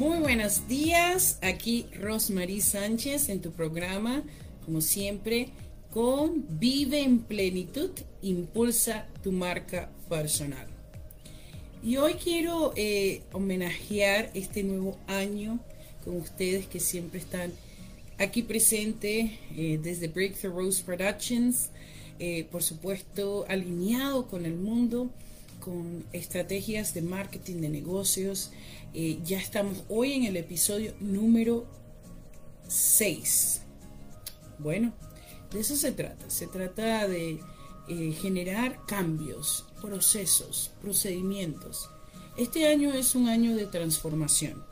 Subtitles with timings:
[0.00, 4.22] Muy buenos días, aquí Rosmarie Sánchez en tu programa,
[4.64, 5.50] como siempre,
[5.92, 7.90] con Vive en Plenitud,
[8.22, 10.66] Impulsa tu marca personal.
[11.84, 15.60] Y hoy quiero eh, homenajear este nuevo año
[16.02, 17.52] con ustedes que siempre están
[18.16, 21.68] aquí presentes eh, desde Breakthrough Rose Productions,
[22.18, 25.10] eh, por supuesto alineado con el mundo,
[25.60, 28.50] con estrategias de marketing de negocios
[28.92, 31.64] eh, ya estamos hoy en el episodio número
[32.66, 33.60] 6.
[34.58, 34.92] Bueno,
[35.52, 36.28] de eso se trata.
[36.28, 37.38] Se trata de
[37.88, 41.88] eh, generar cambios, procesos, procedimientos.
[42.36, 44.64] Este año es un año de transformación.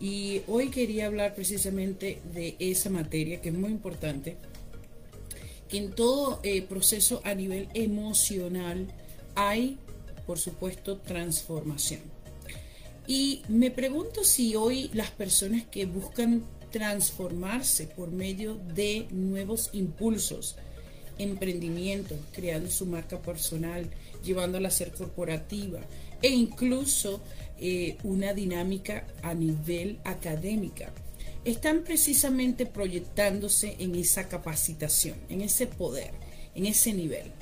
[0.00, 4.36] Y hoy quería hablar precisamente de esa materia que es muy importante,
[5.68, 8.86] que en todo eh, proceso a nivel emocional
[9.34, 9.78] hay,
[10.28, 12.02] por supuesto, transformación.
[13.06, 20.56] Y me pregunto si hoy las personas que buscan transformarse por medio de nuevos impulsos,
[21.16, 23.88] emprendimiento, creando su marca personal,
[24.22, 25.80] llevándola a ser corporativa
[26.20, 27.22] e incluso
[27.58, 30.92] eh, una dinámica a nivel académica,
[31.46, 36.10] están precisamente proyectándose en esa capacitación, en ese poder,
[36.54, 37.32] en ese nivel.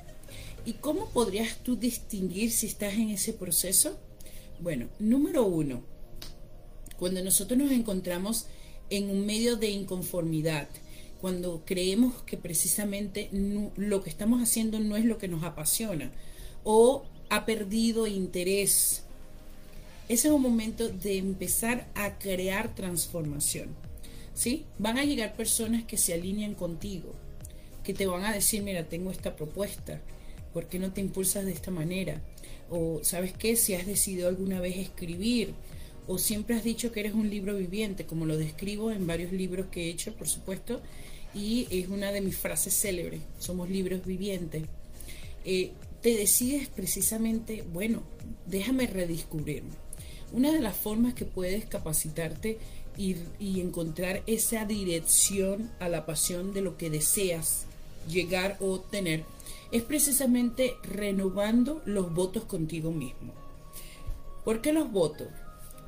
[0.67, 3.97] ¿Y cómo podrías tú distinguir si estás en ese proceso?
[4.59, 5.85] Bueno, número uno,
[6.99, 8.47] cuando nosotros nos encontramos
[8.91, 10.69] en un medio de inconformidad,
[11.21, 13.31] cuando creemos que precisamente
[13.77, 16.11] lo que estamos haciendo no es lo que nos apasiona
[16.65, 19.05] o ha perdido interés,
[20.09, 23.69] ese es un momento de empezar a crear transformación.
[24.35, 24.65] ¿sí?
[24.81, 27.15] Van a llegar personas que se alinean contigo,
[27.85, 30.01] que te van a decir, mira, tengo esta propuesta,
[30.57, 32.23] ¿por qué no te impulsas de esta manera?
[32.71, 35.53] o sabes qué, si has decidido alguna vez escribir,
[36.07, 39.67] o siempre has dicho que eres un libro viviente, como lo describo en varios libros
[39.71, 40.81] que he hecho, por supuesto,
[41.35, 44.63] y es una de mis frases célebres, somos libros vivientes.
[45.45, 48.03] Eh, te decides precisamente, bueno,
[48.47, 49.75] déjame redescubrirme.
[50.33, 52.57] Una de las formas que puedes capacitarte
[52.97, 57.67] y, y encontrar esa dirección a la pasión de lo que deseas
[58.09, 59.25] llegar o obtener
[59.73, 63.33] es precisamente renovando los votos contigo mismo.
[64.45, 65.29] ¿Por qué los votos?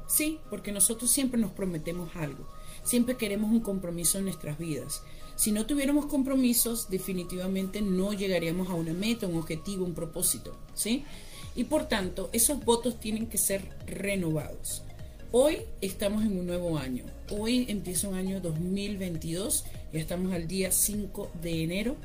[0.08, 2.46] Sí, porque nosotros siempre nos prometemos algo,
[2.82, 5.02] siempre queremos un compromiso en nuestras vidas.
[5.36, 11.04] Si no tuviéramos compromisos, definitivamente no llegaríamos a una meta, un objetivo, un propósito, ¿sí?
[11.54, 14.82] Y por tanto, esos votos tienen que ser renovados.
[15.30, 17.04] Hoy estamos en un nuevo año.
[17.30, 19.64] Hoy empieza un año 2022.
[19.92, 21.96] Ya estamos al día 5 de enero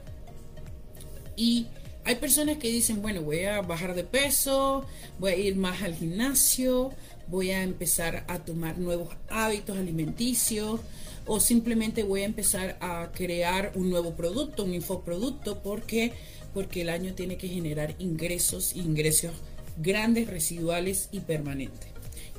[1.36, 1.68] y
[2.06, 4.86] hay personas que dicen, bueno, voy a bajar de peso,
[5.20, 6.92] voy a ir más al gimnasio,
[7.28, 10.82] voy a empezar a tomar nuevos hábitos alimenticios
[11.26, 16.12] o simplemente voy a empezar a crear un nuevo producto, un infoproducto, porque
[16.54, 19.32] porque el año tiene que generar ingresos, ingresos
[19.78, 21.90] grandes, residuales y permanentes.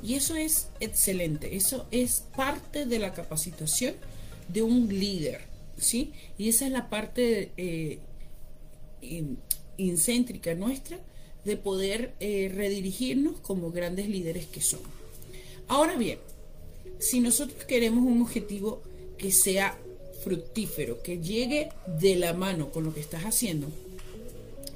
[0.02, 3.94] Y eso es excelente, eso es parte de la capacitación
[4.48, 5.40] de un líder,
[5.78, 6.12] ¿sí?
[6.38, 7.98] Y esa es la parte eh,
[9.76, 10.98] incéntrica nuestra
[11.44, 14.88] de poder eh, redirigirnos como grandes líderes que somos.
[15.68, 16.18] Ahora bien,
[16.98, 18.82] si nosotros queremos un objetivo
[19.18, 19.78] que sea
[20.22, 23.68] fructífero, que llegue de la mano con lo que estás haciendo,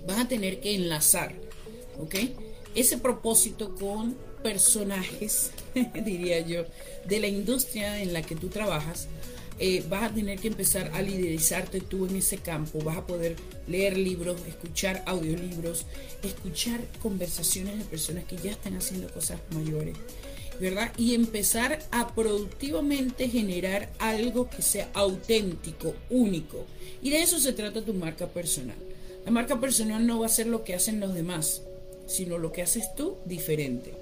[0.06, 1.34] vas a tener que enlazar,
[1.98, 2.14] ¿ok?
[2.75, 5.52] Ese propósito con personajes,
[6.04, 6.64] diría yo,
[7.06, 9.08] de la industria en la que tú trabajas,
[9.60, 13.37] eh, vas a tener que empezar a liderizarte tú en ese campo, vas a poder
[13.66, 15.84] leer libros, escuchar audiolibros,
[16.22, 19.96] escuchar conversaciones de personas que ya están haciendo cosas mayores,
[20.60, 20.93] ¿verdad?
[20.96, 26.64] Y empezar a productivamente generar algo que sea auténtico, único.
[27.02, 28.76] Y de eso se trata tu marca personal.
[29.25, 31.62] La marca personal no va a ser lo que hacen los demás,
[32.06, 33.93] sino lo que haces tú diferente.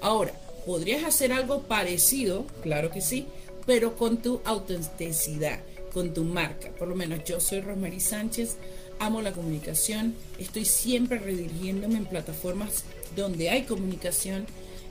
[0.00, 0.32] Ahora,
[0.66, 2.46] ¿podrías hacer algo parecido?
[2.62, 3.26] Claro que sí,
[3.66, 5.60] pero con tu autenticidad,
[5.92, 6.70] con tu marca.
[6.70, 8.56] Por lo menos yo soy Rosemary Sánchez,
[8.98, 12.84] amo la comunicación, estoy siempre redirigiéndome en plataformas
[13.16, 14.46] donde hay comunicación,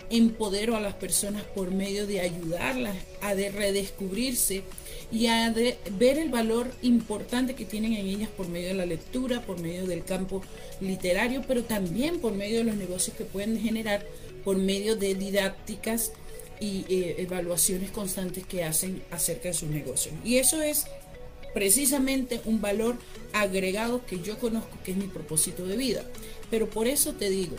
[0.09, 4.63] empodero a las personas por medio de ayudarlas a de redescubrirse
[5.12, 9.41] y a ver el valor importante que tienen en ellas por medio de la lectura,
[9.41, 10.41] por medio del campo
[10.79, 14.06] literario, pero también por medio de los negocios que pueden generar
[14.44, 16.12] por medio de didácticas
[16.61, 20.13] y eh, evaluaciones constantes que hacen acerca de sus negocios.
[20.23, 20.85] Y eso es
[21.53, 22.95] precisamente un valor
[23.33, 26.05] agregado que yo conozco que es mi propósito de vida.
[26.49, 27.55] Pero por eso te digo,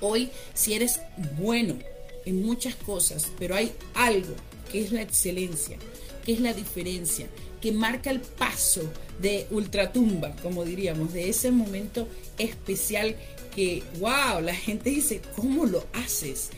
[0.00, 1.00] hoy si eres
[1.38, 1.76] bueno
[2.24, 4.34] en muchas cosas, pero hay algo
[4.72, 5.76] que es la excelencia,
[6.24, 7.26] que es la diferencia,
[7.60, 8.82] que marca el paso
[9.20, 12.08] de ultratumba, como diríamos, de ese momento
[12.38, 13.14] especial
[13.54, 16.50] que, wow, la gente dice, ¿cómo lo haces?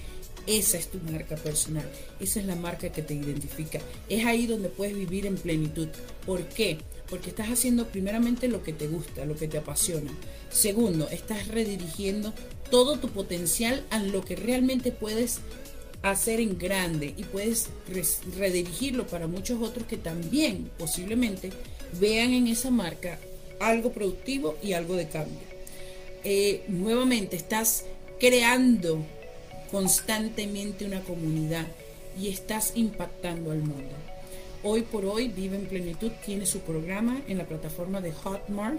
[0.47, 1.89] Esa es tu marca personal,
[2.21, 3.81] esa es la marca que te identifica.
[4.09, 5.89] Es ahí donde puedes vivir en plenitud.
[6.25, 6.79] ¿Por qué?
[7.09, 10.13] Porque estás haciendo primeramente lo que te gusta, lo que te apasiona.
[10.51, 12.33] Segundo, estás redirigiendo
[12.71, 15.41] todo tu potencial a lo que realmente puedes
[16.03, 17.69] hacer en grande y puedes
[18.39, 21.51] redirigirlo para muchos otros que también posiblemente
[22.01, 23.19] vean en esa marca
[23.61, 25.41] algo productivo y algo de cambio.
[26.25, 27.85] Eh, nuevamente estás
[28.19, 29.05] creando
[29.71, 31.67] constantemente una comunidad
[32.19, 33.95] y estás impactando al mundo.
[34.63, 38.79] Hoy por hoy Vive en Plenitud tiene su programa en la plataforma de Hotmart.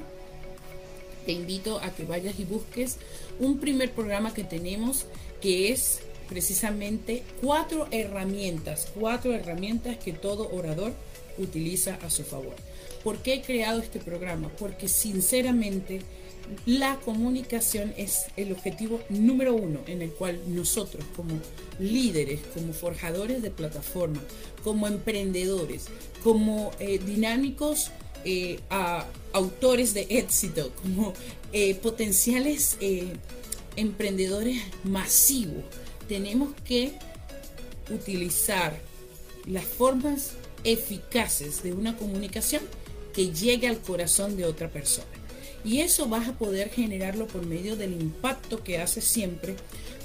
[1.25, 2.97] Te invito a que vayas y busques
[3.39, 5.05] un primer programa que tenemos
[5.41, 10.93] que es precisamente cuatro herramientas, cuatro herramientas que todo orador
[11.37, 12.55] utiliza a su favor.
[13.03, 14.49] ¿Por qué he creado este programa?
[14.59, 16.01] Porque sinceramente
[16.65, 21.39] la comunicación es el objetivo número uno en el cual nosotros como
[21.79, 24.21] líderes, como forjadores de plataforma,
[24.63, 25.85] como emprendedores,
[26.23, 27.91] como eh, dinámicos
[28.25, 28.59] eh,
[29.33, 31.13] autores de éxito, como
[31.53, 32.77] eh, potenciales
[33.75, 35.63] emprendedores masivos,
[36.07, 36.93] tenemos que
[37.89, 38.79] utilizar
[39.45, 40.33] las formas
[40.63, 42.63] eficaces de una comunicación
[43.13, 45.07] que llegue al corazón de otra persona.
[45.67, 49.57] Y eso vas a poder generarlo por medio del impacto que haces siempre,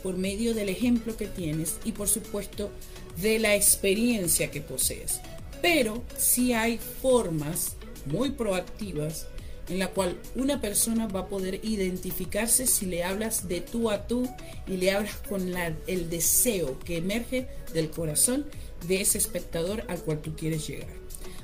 [0.03, 2.73] por medio del ejemplo que tienes y por supuesto
[3.21, 5.21] de la experiencia que posees.
[5.63, 7.77] Pero si hay formas
[8.07, 9.29] muy proactivas
[9.69, 14.09] en la cual una persona va a poder identificarse si le hablas de tú a
[14.09, 14.29] tú
[14.67, 15.55] y le hablas con
[15.87, 18.47] el deseo que emerge del corazón
[18.89, 20.91] de ese espectador al cual tú quieres llegar.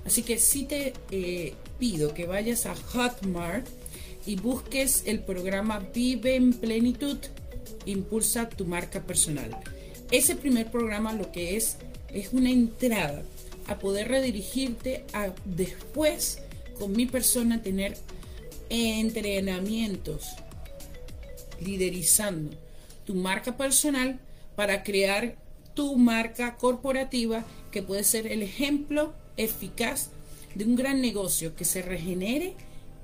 [0.05, 3.69] Así que si te eh, pido que vayas a Hotmart
[4.27, 7.19] y busques el programa Vive en Plenitud,
[7.87, 9.57] impulsa tu marca personal.
[10.11, 11.77] Ese primer programa lo que es
[12.13, 13.23] es una entrada
[13.67, 16.39] a poder redirigirte a después
[16.79, 17.97] con mi persona tener
[18.71, 20.29] entrenamientos
[21.61, 22.57] liderizando
[23.05, 24.19] tu marca personal
[24.55, 25.37] para crear
[25.75, 30.11] tu marca corporativa que puede ser el ejemplo eficaz
[30.55, 32.55] de un gran negocio que se regenere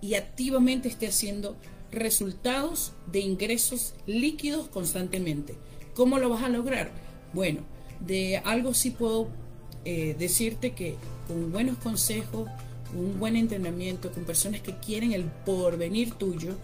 [0.04, 1.56] y activamente esté haciendo
[1.90, 5.54] resultados de ingresos líquidos constantemente.
[5.94, 6.90] ¿Cómo lo vas a lograr?
[7.32, 7.60] Bueno,
[8.00, 9.28] de algo sí puedo
[9.86, 10.96] eh, decirte que
[11.26, 12.50] con buenos consejos,
[12.94, 16.54] un buen entrenamiento, con personas que quieren el porvenir tuyo,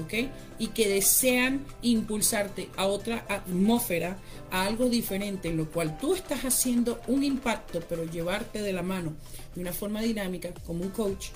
[0.00, 0.30] ¿ok?
[0.58, 4.16] Y que desean impulsarte a otra atmósfera,
[4.50, 8.82] a algo diferente, en lo cual tú estás haciendo un impacto, pero llevarte de la
[8.82, 9.12] mano
[9.54, 11.26] de una forma dinámica, como un coach,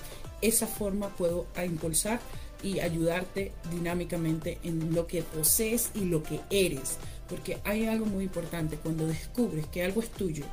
[0.43, 2.21] esa forma puedo impulsar
[2.63, 6.97] y ayudarte dinámicamente en lo que posees y lo que eres.
[7.29, 10.45] Porque hay algo muy importante, cuando descubres que algo es tuyo,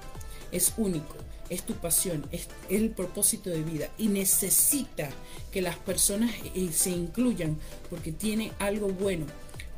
[0.51, 1.15] es único,
[1.49, 5.09] es tu pasión, es, el propósito de vida y necesita
[5.51, 7.57] que las personas eh, se incluyan
[7.89, 9.25] porque tiene algo bueno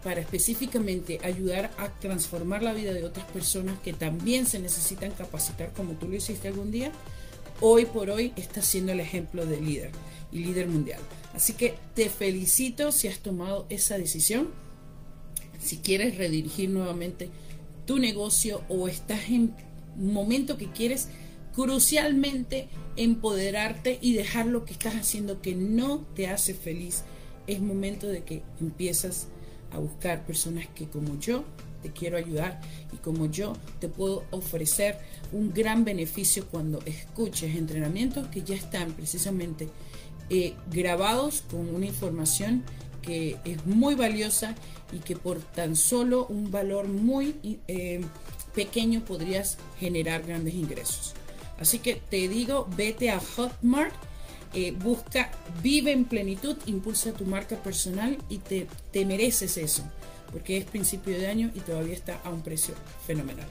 [0.03, 5.71] para específicamente ayudar a transformar la vida de otras personas que también se necesitan capacitar
[5.73, 6.91] como tú lo hiciste algún día,
[7.61, 9.91] hoy por hoy está siendo el ejemplo de líder
[10.31, 10.99] y líder mundial.
[11.33, 14.49] Así que te felicito si has tomado esa decisión.
[15.61, 17.29] Si quieres redirigir nuevamente
[17.85, 19.53] tu negocio o estás en
[19.97, 21.07] un momento que quieres
[21.53, 27.03] crucialmente empoderarte y dejar lo que estás haciendo que no te hace feliz,
[27.47, 29.27] es momento de que empiezas
[29.71, 31.43] a buscar personas que como yo
[31.81, 32.59] te quiero ayudar
[32.93, 34.97] y como yo te puedo ofrecer
[35.31, 39.69] un gran beneficio cuando escuches entrenamientos que ya están precisamente
[40.29, 42.63] eh, grabados con una información
[43.01, 44.55] que es muy valiosa
[44.91, 47.35] y que por tan solo un valor muy
[47.67, 48.01] eh,
[48.53, 51.13] pequeño podrías generar grandes ingresos.
[51.59, 53.93] Así que te digo, vete a Hotmart,
[54.53, 59.83] eh, busca, vive en plenitud, impulsa tu marca personal y te, te mereces eso,
[60.31, 62.73] porque es principio de año y todavía está a un precio
[63.05, 63.47] fenomenal.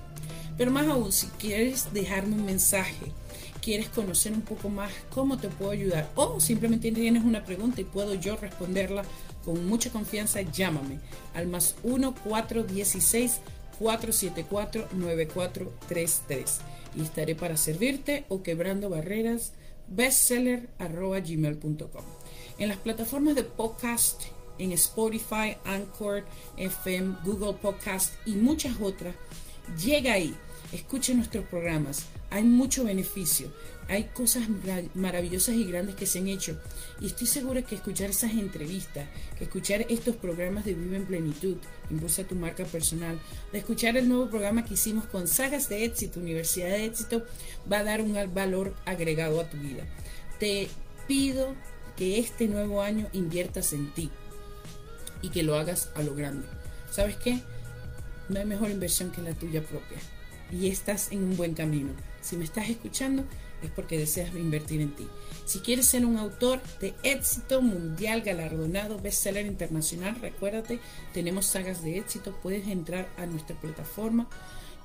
[0.56, 3.12] Pero más aún, si quieres dejarme un mensaje,
[3.60, 7.84] quieres conocer un poco más cómo te puedo ayudar o simplemente tienes una pregunta y
[7.84, 9.04] puedo yo responderla
[9.44, 10.98] con mucha confianza, llámame
[11.34, 13.40] al más 1 416
[13.78, 16.60] 474 9433
[16.96, 19.52] y estaré para servirte o quebrando barreras
[19.88, 22.04] bestseller gmail.com.
[22.58, 24.24] En las plataformas de podcast,
[24.60, 26.24] en Spotify, Anchor,
[26.56, 29.14] FM, Google Podcast y muchas otras,
[29.82, 30.34] llega ahí,
[30.72, 33.52] escuche nuestros programas, hay mucho beneficio,
[33.88, 34.44] hay cosas
[34.94, 36.56] maravillosas y grandes que se han hecho.
[37.00, 41.56] Y estoy segura que escuchar esas entrevistas, que escuchar estos programas de Vive en Plenitud,
[41.90, 43.18] Impulsa tu marca personal,
[43.50, 47.24] de escuchar el nuevo programa que hicimos con Sagas de Éxito, Universidad de Éxito,
[47.70, 49.84] va a dar un valor agregado a tu vida.
[50.38, 50.68] Te
[51.08, 51.56] pido
[51.96, 54.10] que este nuevo año inviertas en ti
[55.22, 56.46] y que lo hagas a lo grande.
[56.90, 57.40] ¿Sabes qué?
[58.28, 59.98] No hay mejor inversión que la tuya propia.
[60.50, 61.90] Y estás en un buen camino.
[62.20, 63.24] Si me estás escuchando,
[63.62, 65.06] es porque deseas invertir en ti.
[65.44, 70.80] Si quieres ser un autor de éxito mundial, galardonado, bestseller internacional, recuérdate,
[71.12, 74.28] tenemos sagas de éxito, puedes entrar a nuestra plataforma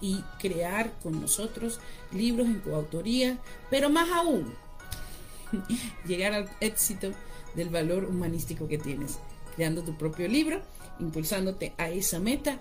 [0.02, 1.80] y crear con nosotros
[2.12, 3.38] libros en coautoría,
[3.70, 4.54] pero más aún,
[6.08, 7.12] llegar al éxito
[7.56, 9.20] del valor humanístico que tienes,
[9.56, 10.62] creando tu propio libro
[11.00, 12.60] impulsándote a esa meta.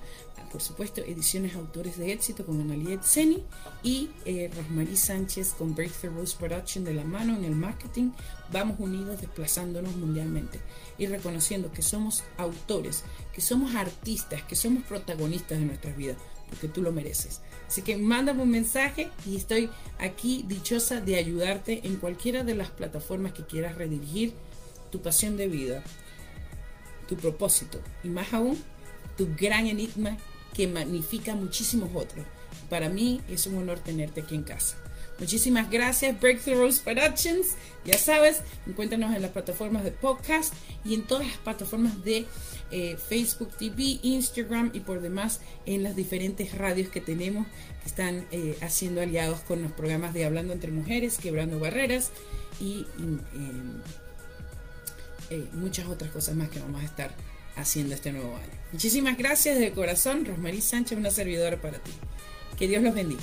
[0.51, 3.43] Por supuesto, ediciones autores de éxito con Analiet Seni
[3.83, 8.13] y eh, Rosmarie Sánchez con Breakthrough Production de la mano en el marketing.
[8.53, 10.61] Vamos unidos desplazándonos mundialmente
[10.97, 16.69] y reconociendo que somos autores, que somos artistas, que somos protagonistas de nuestras vidas, porque
[16.69, 17.41] tú lo mereces.
[17.67, 22.71] Así que mándame un mensaje y estoy aquí dichosa de ayudarte en cualquiera de las
[22.71, 24.35] plataformas que quieras redirigir
[24.93, 25.83] tu pasión de vida
[27.07, 28.63] tu propósito y más aún
[29.17, 30.17] tu gran enigma
[30.55, 32.25] que magnifica muchísimos otros.
[32.71, 34.77] Para mí es un honor tenerte aquí en casa.
[35.19, 37.49] Muchísimas gracias, Breakthrough Rose Productions.
[37.85, 40.53] Ya sabes, encuéntranos en las plataformas de podcast
[40.85, 42.27] y en todas las plataformas de
[42.73, 47.47] eh, Facebook TV, Instagram y por demás en las diferentes radios que tenemos
[47.83, 52.11] que están eh, haciendo aliados con los programas de Hablando entre Mujeres, Quebrando Barreras
[52.61, 52.87] y eh,
[55.53, 57.15] muchas otras cosas más que vamos a estar
[57.57, 58.53] haciendo este nuevo año.
[58.73, 61.93] Muchísimas gracias de corazón, Rosmarie Sánchez, una servidora para ti.
[62.59, 63.23] Que Dios los bendiga.